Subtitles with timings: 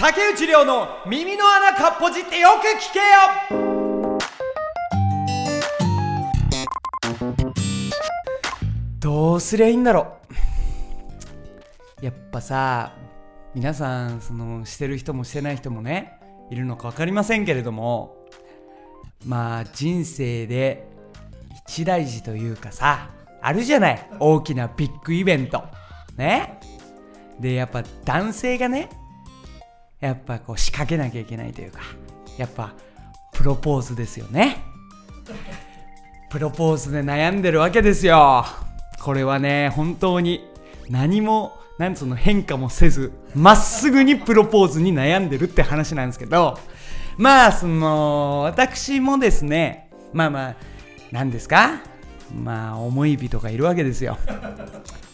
[0.00, 3.04] 竹内涼の耳の穴かっぽじってよく聞けよ。
[8.98, 10.16] どうすりゃいいんだろ
[12.00, 12.04] う。
[12.06, 12.94] やっぱさ
[13.54, 16.18] 皆さんそのしてる人もしてない人もね
[16.50, 18.26] いるのか分かりませんけれども
[19.26, 20.88] まあ人生で
[21.68, 23.10] 一大事というかさ
[23.42, 24.10] あるじゃない。
[24.18, 25.62] 大きなビッグイベント。
[26.16, 26.58] ね。
[27.38, 28.88] でやっぱ男性がね
[30.00, 31.80] やっぱこう仕掛けなきゃいけないというか
[32.38, 32.74] やっぱ
[33.32, 34.64] プロポーズですよね。
[36.30, 38.44] プロポーズで悩んでるわけですよ。
[39.02, 40.44] これはね本当に
[40.88, 46.58] 何もなんその変化もせずまっすぐにプロポーズに悩んでるって話なんですけど
[47.16, 50.56] まあその私もですねまあまあ
[51.10, 51.80] 何ですか？
[52.34, 54.18] まあ思い人がいるわけですよ。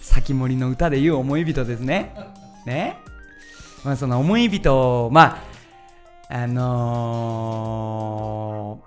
[0.03, 2.14] 先森の歌で言う思い人ですね。
[2.66, 2.98] ね？
[3.87, 5.39] まあその思い人をま
[6.29, 8.87] ああのー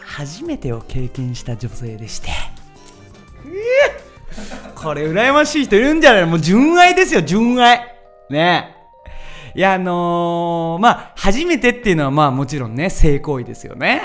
[0.00, 2.30] 初めてを経験した女性でして。
[4.76, 6.26] これ羨ましい人いるんじゃない？
[6.26, 7.80] もう純愛ですよ純愛。
[8.30, 8.76] ね。
[9.56, 14.00] いやあのー、まあ初めてっていうのはまあもちろんね性行為ですよね。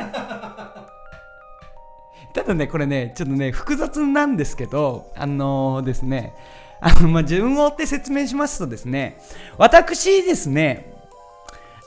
[2.33, 6.33] ただねこれねちょっとね複雑なんですけどあのー、ですね
[6.81, 9.21] あのまあ順を追って説明しますとですね
[9.57, 10.93] 私ですね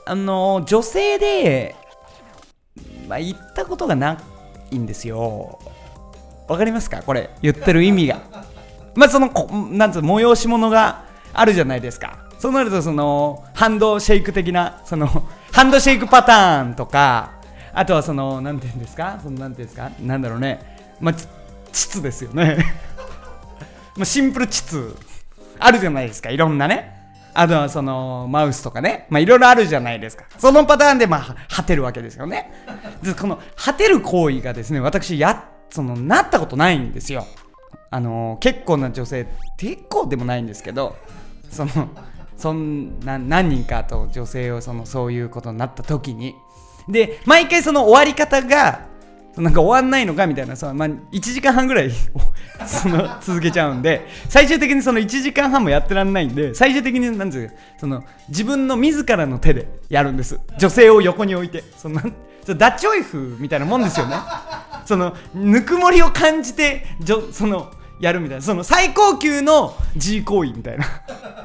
[0.05, 1.75] あの、女性で
[3.07, 4.17] まあ言ったことがな
[4.71, 5.59] いんですよ。
[6.47, 7.01] わかりますか？
[7.03, 8.21] これ言ってる意味が。
[8.95, 9.29] まあその
[9.71, 12.27] なんつう催し物があるじゃないですか。
[12.37, 15.07] そうなるとそのハンドシェイク的なその
[15.53, 17.39] ハンドシェイクパターンとか
[17.73, 19.19] あとはそのなんていうんですか？
[19.23, 19.89] そのなんていうんですか？
[20.01, 20.95] なんだろうね。
[20.99, 21.15] まあ
[21.71, 22.57] 膣ですよね。
[23.95, 24.95] まあシンプル膣
[25.59, 26.91] あるじゃないですかいろんなね。
[27.35, 29.07] あとはそのマウスとかね。
[29.09, 30.25] まあいろいろあるじゃないですか。
[30.37, 32.51] そのパターンでまあ果てるわけですよね。
[33.01, 37.25] でこの果てる行為がですね私やそのなったことないんですよ。
[37.89, 40.95] あの結構な女性結構でもないんですけど
[41.49, 41.89] その
[42.37, 46.35] そんな何人かと女性をそのそういうことになった時に。
[46.89, 48.81] で毎回その終わり方が
[49.37, 51.91] なんか終わんないのかみたいなその、まあ、1時間半ぐらい
[52.67, 60.39] その続けちゃうんで最終的にその1時間半もやってらんないんで最終的になんいうその自分の自らの手でやるんです。
[60.57, 61.63] 女性を横に置いて。
[61.77, 62.01] その
[62.45, 64.15] ダッチオイフみたいなもんですよね。
[64.85, 68.43] そのぬくもりを感じてじょそのやるみたいな。
[68.43, 70.85] その最高級の G 行為みたいな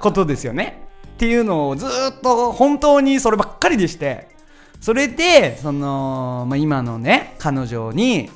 [0.01, 0.83] ことですよね。
[1.07, 4.38] っていうのをずっと本当にそればっかりでして。
[4.81, 8.31] それでその、まあ、今のね彼女に、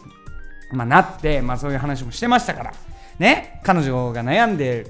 [0.73, 2.75] まあ、なって、まあ、そういう話もしてましたから。
[3.19, 4.87] ね彼女が悩んで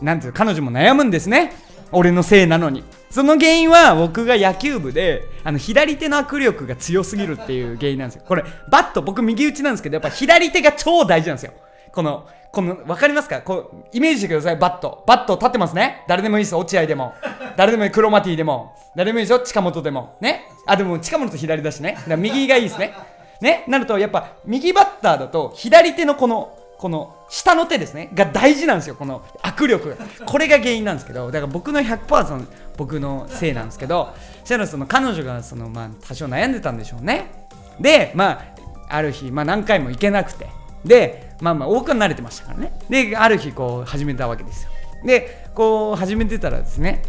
[0.00, 1.52] なんていう彼女も悩むんですね。
[1.92, 2.84] 俺のせいなのに。
[3.10, 8.24] その原因は僕が野球部であの左手の握力が強すぎるっていう原因なんですよ。
[8.26, 11.52] これバット僕右打ちなんですけどやっぱ左手が超大事なんですよ。
[11.92, 13.42] このこの分かりますか？
[13.42, 14.56] こうイメージしてください。
[14.56, 15.04] バット。
[15.06, 16.06] バット立ってますね。
[16.08, 17.12] 誰でもいいです落合でも。
[17.54, 18.74] 誰でもいいクロマティでも。
[18.96, 19.40] 誰でもいいですよ。
[19.40, 20.16] 近本でも。
[20.22, 20.48] ね？
[20.64, 21.98] あでも近本と左だしね。
[22.08, 22.94] だ右がいいですね。
[23.42, 23.66] ね？
[23.68, 28.08] なるとやっぱ右バッターだと左手のこのこの下の手ですね。
[28.14, 28.94] が大事なんですよ。
[28.94, 29.94] この握力。
[30.24, 32.46] これが原因なんですけどだから僕の100%
[32.78, 37.48] 僕のせいなんですけどそしたらその彼女がそのまあ多少悩んでたんでしょうね。
[37.78, 38.44] でまあ
[38.88, 40.48] ある日まあ何回も行けなくて。
[40.82, 42.78] でまあまあ多くは慣れてましたからね。
[42.88, 44.70] である日こう始めたわけですよ。
[45.04, 47.02] でこう始めてたらですね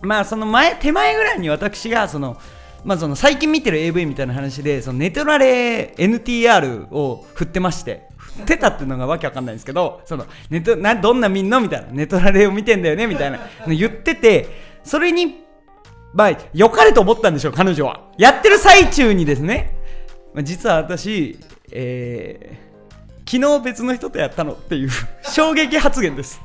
[0.00, 2.38] まあその前手前ぐらいに私がその
[2.84, 14.46] まあ、その最近見てる AV みたいな話でそのネトラレ NTR を振ってまして振ってたっていうのがわけわかんないんですけどそのネトなどんな見んのみたいなネトラレを見てんだよねみたいな言ってて
[14.84, 15.44] それに
[16.14, 18.08] まあ良かれと思ったんでしょう彼女は。
[18.16, 19.76] やってる最中にですね、
[20.32, 21.38] まあ、実は私、
[21.70, 22.67] えー、
[23.30, 24.90] 昨日別の人とやったのっていう
[25.22, 26.40] 衝撃発言です。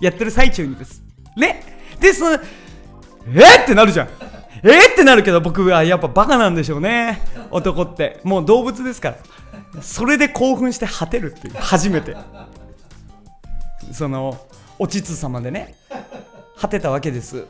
[0.00, 1.00] やってる最中にです。
[1.36, 1.62] ね。
[2.00, 4.08] でそのえー、ってなるじゃん。
[4.64, 7.20] えー、ってなるけど僕はやっぱバカなんでしょうね。
[7.52, 8.20] 男って。
[8.24, 9.16] もう動物ですから。
[9.80, 11.54] それで興奮して果てるっていう。
[11.54, 12.16] 初めて。
[13.92, 14.36] その
[14.80, 15.76] おちつ様でね。
[16.58, 17.46] 果てたわけです。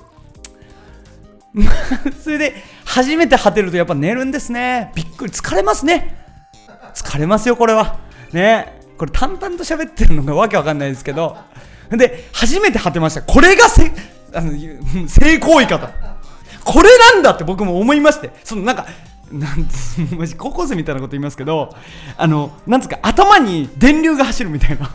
[2.23, 2.55] それで
[2.85, 4.93] 初めて果てるとやっぱ寝るんですね。
[4.95, 5.33] びっくり。
[5.33, 6.23] 疲れますね。
[6.95, 8.04] 疲れますよこれは。
[8.35, 8.81] ね。
[8.99, 11.37] これ淡々と喋ってるのがわけわかんないですけど。
[11.91, 13.23] で初めて果てました。
[13.23, 13.93] これがせ
[14.33, 14.53] あの
[15.09, 15.89] 性行為かと。
[16.65, 18.31] これなんだって僕も思いまして。
[18.45, 18.87] そのなんか
[19.31, 19.69] なん
[20.19, 21.75] マジ高校生みたいなこと言いますけど。
[22.17, 24.91] あのなんつうか頭に電流が走るみたいな。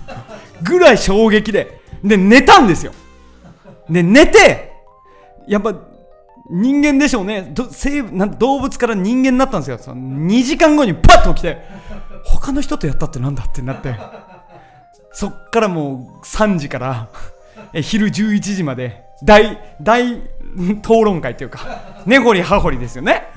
[0.61, 1.79] ぐらい衝撃で。
[2.03, 2.93] で寝たんですよ。
[3.89, 4.73] で寝て
[5.47, 5.73] やっぱ
[6.49, 7.53] 人間でしょうね。
[7.71, 9.77] 生なん動物から人間になったんですよ。
[9.77, 11.61] その2時間後にパッと起きて
[12.23, 13.95] 他の人とやったってなんだってなって。
[15.11, 17.09] そっからもう3時から
[17.73, 23.27] 昼11時まで大大討論会というか根掘り葉掘りですよね。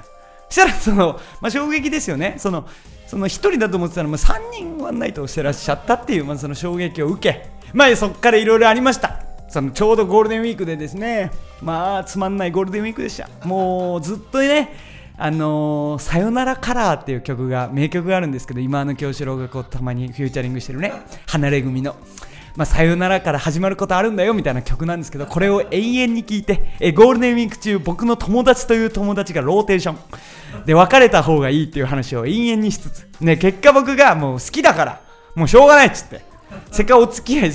[0.49, 2.37] そしたらその、まあ、衝撃ですよね。
[2.38, 2.67] その
[3.06, 9.22] その1人だと思ってたら、まあ、3人ワンナイトをしてらっしゃったっていう、まあ、その衝撃を受けまあそっからいろいろありました。
[9.53, 13.29] そのちょうどゴールデンウィークでですねまあつまんないゴールデンウィークでした。
[13.47, 14.75] もうずっとね
[15.19, 20.95] あのー、さよならカラーっていう曲が名曲があるんですけど忌野清志郎がこうたまにフューチャリングしてるね
[21.27, 21.97] ハナレグミの。
[22.57, 30.65] まあ、さよならから始まることあるんだよみたいな曲なんですけどこれを永遠に聴いてえゴールデンウィーク中僕の友達という友達がローテーション。
[30.65, 35.01] で別れた方がいいっていう話を永遠にしつつ、ね、結果僕がもう好きだから
[35.35, 36.33] もうしょうがないっつって。
[36.71, 37.53] せっかくお付き合い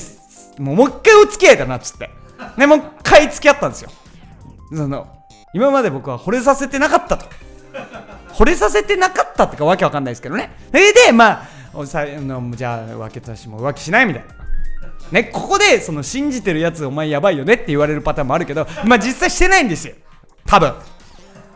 [0.60, 2.10] もうもう一回お付き合いだなっつって。
[2.58, 3.90] でもう一回付き合ったんですよ。
[4.74, 5.08] その
[5.54, 7.26] 今まで僕は惚れさせてなかったと。
[8.34, 10.52] 惚れさせてなかったってかわけわかんないですけどね。
[10.72, 14.38] それでまあおさのじゃあ浮気たしも浮気しないみたいな。
[15.12, 19.96] ねここでその信じてるやつお前やばいよねって言われるパターンもあるけどまあ実際してないんですよ。
[20.46, 20.74] 多分。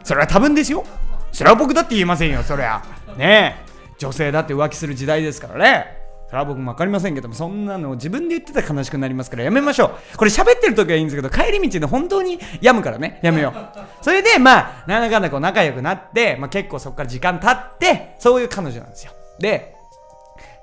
[0.03, 0.83] それは多分ですよ。
[1.31, 2.81] それは僕だって言いませんよそりゃ。
[3.17, 3.55] ね。
[3.67, 6.00] え女性だって浮気する時代ですからね。
[6.31, 10.17] それは僕も分かりませんけどもそんなの自分で言ってたら悲しくなりますからやめましょう。
[10.17, 13.19] これ喋ってる時はいいんですけど帰り道で本当に病むからね。
[13.21, 13.79] やめよう。
[14.01, 19.11] それでまあなんだかんだこう仲良くなって、まあ、結構そこから時間経ってそういう彼女なんですよ。
[19.39, 19.75] で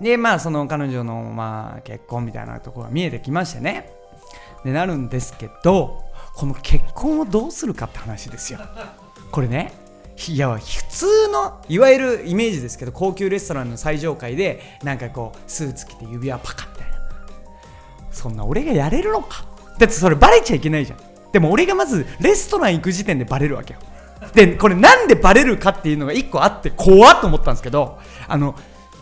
[0.00, 3.93] でまあその彼女のまあ結婚みたいなところが見えてきましてね。
[4.65, 6.03] でなるんですけど
[6.35, 8.61] この結婚をどうするかって話ですよ。
[9.31, 9.88] これね
[10.26, 16.99] いや普通のいわゆるイメージですけど高級レストランの最上階でなんかこうスーツ着て指輪パカみたいな
[18.11, 19.44] そんな俺がやれるのか？
[19.79, 20.99] だってそれバレちゃいけないじゃん。
[21.32, 23.81] でも俺がまずレストラン行く時点でバレるわけよ。
[24.35, 28.56] でこれなんでバレるかっていうのが1個あって怖っと思ったんですけどあの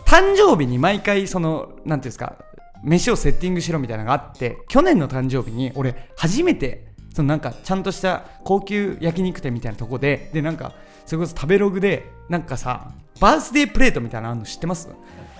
[0.05, 2.35] 誕生日に毎回その何ていうんですか
[2.83, 6.86] 飯をセッティングしろみたいなのがあって去年の誕生日に俺初めて
[7.17, 10.73] そのなんかちゃんとした高級焼肉店みたいなとこででなんか
[11.03, 14.87] それこそ食べログでなんかさバースデープレートみたいなのあるの知ってます？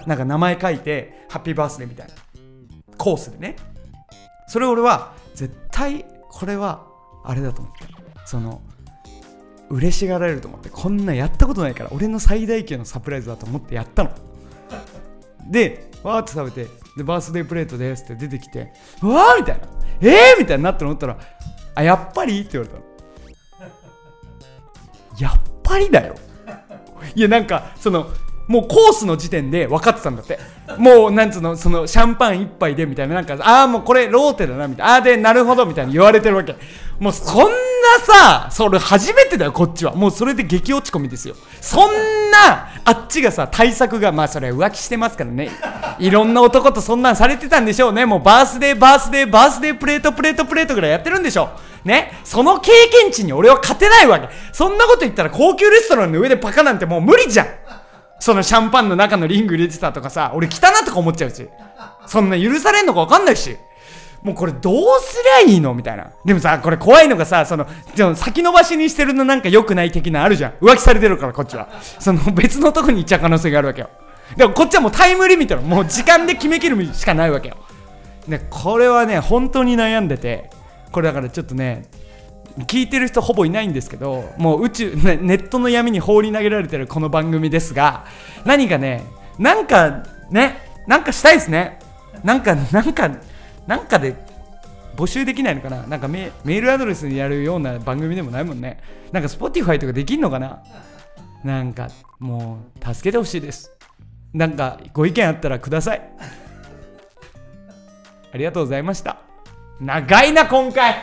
[0.08, 2.14] なんか名前書いてハッピーバースデーみたいな。
[2.98, 3.58] コースでね。
[4.48, 6.88] それ俺は絶対これは
[7.24, 7.86] あれだと思って
[8.26, 8.64] その
[9.70, 14.10] 嬉しがられると思ってこんなやったことないから俺の最大級のサプライズだと思ってやったの。
[15.48, 19.68] でわーって食べてでバースデープレートですって出てきてわーみたいな。
[20.00, 21.18] えーみたいになったの思ったら
[21.78, 22.42] あやっぱり？
[22.42, 22.84] って言われたの。
[25.20, 26.16] やっぱりだよ。
[27.16, 28.10] いやなんかその
[28.48, 30.40] もうコースの時点で分かってたんだって。
[30.78, 34.94] もうなんつうのそのシャンパン一杯でみたいななんかああもうこれローテだなみたいな。
[34.94, 36.56] ああでなるほどみたいに言われてるわけ。
[37.00, 37.52] もうそんな
[38.06, 45.50] さそれ初めてだよこっちはもうそれで激落ち込みですよそんなあっちがさ対策がまあそれ浮気してますからね
[46.00, 54.28] いろんな男とそんなんされてたんでしょうねもうバースデーバースデーバースデープレートプレートプレートぐらいやってるんでしょうね、その経験値に俺は勝てないわけ。
[54.52, 57.48] そんなこと言ったら高級レストランの上でパカなんてもう無理じゃん。
[58.20, 61.48] そのシャンパンの中のリング入れてたとかさ、俺汚なとか思っちゃうし。
[62.06, 63.58] そんな許されんのか分かんないし。
[64.24, 65.74] もうこれどうすりゃいいの？
[65.74, 66.12] みたいな。
[66.26, 67.68] でもさ、これ怖いのがさ、その、
[68.16, 70.52] 先延ばしにしてるのなんか良くない的なあるじゃん。
[70.62, 71.70] 浮気されてるから、こっちは。
[72.00, 73.90] その別のとこに行っちゃう可能性があるわけよ。
[74.36, 77.58] でもこっちはもうタイムリミットの、もう時間で決めきるしかないわけよ。
[78.28, 80.50] で、これはね、本当に悩んでて、
[80.92, 81.86] これだからちょっとね
[82.60, 88.06] 聞いてる人ほぼいないんですけどもう宇宙ネットの闇に放り投げられてるこの番組ですが
[88.46, 89.04] 何かね
[89.38, 90.58] なんかね
[90.88, 91.78] なんかしたいですね
[92.24, 93.12] なんかなんか
[93.68, 94.16] なんかで
[94.96, 95.86] 募集できないのかな？
[95.86, 98.82] なんかメールアドレスにやるような番組でもないもんね。
[99.12, 100.64] なんか Spotify とかできんのかな？
[101.44, 103.72] なんかもう助けてほしいです。
[104.34, 106.02] なんかご意見あったらください。
[108.34, 109.18] ありがとうございました。
[109.80, 110.96] 長いな今回。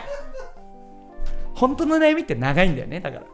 [1.53, 3.25] 本当の悩みって長いんだよねだから。